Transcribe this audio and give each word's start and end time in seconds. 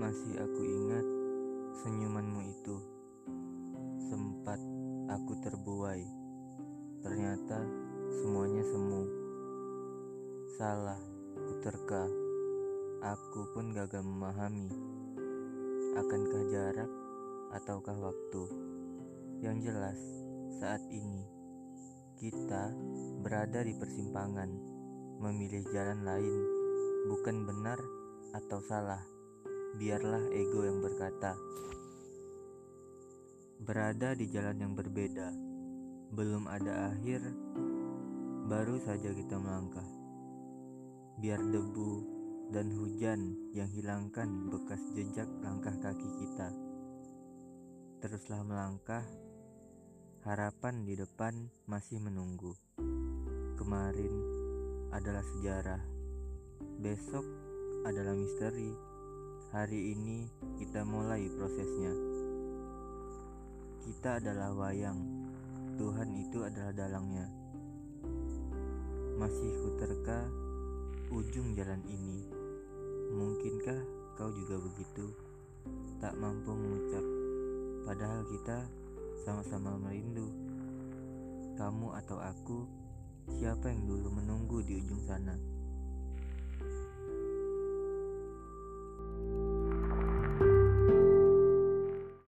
Masih 0.00 0.32
aku 0.40 0.64
ingat 0.64 1.04
senyumanmu 1.84 2.40
itu. 2.48 2.76
Sempat 4.08 4.56
aku 5.12 5.36
terbuai. 5.44 6.00
Ternyata 7.04 7.60
semuanya 8.08 8.64
semu. 8.64 9.04
Salah, 10.56 10.96
kuterka 11.36 12.08
Aku 13.04 13.52
pun 13.52 13.76
gagal 13.76 14.00
memahami. 14.00 14.72
Akankah 15.92 16.48
jarak 16.48 16.90
ataukah 17.60 18.00
waktu? 18.00 18.42
Yang 19.44 19.68
jelas 19.68 20.00
saat 20.64 20.80
ini 20.88 21.28
Kita 22.16 22.72
berada 23.20 23.60
di 23.60 23.76
persimpangan. 23.76 24.48
Memilih 25.20 25.60
jalan 25.68 26.08
lain 26.08 26.36
Bukan 27.04 27.44
benar 27.44 27.76
atau 28.32 28.64
salah. 28.64 29.19
Biarlah 29.78 30.34
ego 30.34 30.66
yang 30.66 30.82
berkata. 30.82 31.38
Berada 33.62 34.18
di 34.18 34.26
jalan 34.26 34.58
yang 34.58 34.74
berbeda, 34.74 35.30
belum 36.10 36.50
ada 36.50 36.90
akhir, 36.90 37.22
baru 38.50 38.82
saja 38.82 39.14
kita 39.14 39.38
melangkah. 39.38 39.86
Biar 41.22 41.38
debu 41.38 42.02
dan 42.50 42.66
hujan 42.74 43.38
yang 43.54 43.70
hilangkan 43.70 44.50
bekas 44.50 44.82
jejak 44.90 45.30
langkah 45.38 45.76
kaki 45.78 46.08
kita. 46.18 46.50
Teruslah 48.02 48.42
melangkah, 48.42 49.06
harapan 50.26 50.82
di 50.82 50.98
depan 50.98 51.46
masih 51.70 52.02
menunggu. 52.02 52.58
Kemarin 53.54 54.14
adalah 54.90 55.22
sejarah, 55.22 55.82
besok 56.82 57.22
adalah 57.86 58.18
misteri. 58.18 58.89
Hari 59.50 59.98
ini 59.98 60.30
kita 60.62 60.86
mulai 60.86 61.26
prosesnya. 61.26 61.90
Kita 63.82 64.22
adalah 64.22 64.54
wayang, 64.54 65.02
Tuhan 65.74 66.06
itu 66.14 66.46
adalah 66.46 66.70
dalangnya. 66.70 67.26
Masih 69.18 69.50
kuterka 69.58 70.30
ujung 71.10 71.58
jalan 71.58 71.82
ini. 71.90 72.30
Mungkinkah 73.10 73.74
kau 74.14 74.30
juga 74.30 74.62
begitu? 74.70 75.10
Tak 75.98 76.14
mampu 76.14 76.54
mengucap, 76.54 77.02
padahal 77.90 78.22
kita 78.30 78.70
sama-sama 79.26 79.74
merindu. 79.82 80.30
Kamu 81.58 81.98
atau 81.98 82.22
aku, 82.22 82.70
siapa 83.34 83.66
yang 83.66 83.82
dulu 83.82 84.14
menunggu 84.14 84.62
di 84.62 84.78
ujung 84.78 85.02
sana? 85.02 85.34